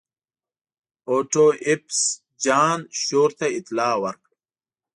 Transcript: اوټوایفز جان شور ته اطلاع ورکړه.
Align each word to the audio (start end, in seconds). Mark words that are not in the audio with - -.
اوټوایفز 1.09 1.99
جان 2.43 2.79
شور 3.03 3.29
ته 3.39 3.47
اطلاع 3.57 3.95
ورکړه. 4.03 4.35